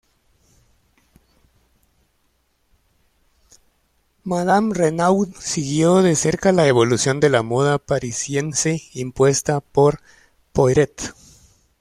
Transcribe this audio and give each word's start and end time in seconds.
Madame 4.23 4.73
Renaud 4.73 5.29
siguió 5.39 6.01
de 6.01 6.15
cerca 6.15 6.51
la 6.51 6.65
evolución 6.65 7.19
de 7.19 7.29
la 7.29 7.43
moda 7.43 7.77
parisiense 7.77 8.81
impuesta 8.93 9.59
por 9.59 9.99
Poiret. 10.53 11.13